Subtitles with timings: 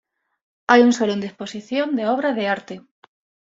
[0.67, 2.81] Hay un Salón de Exposición de Obras de Arte.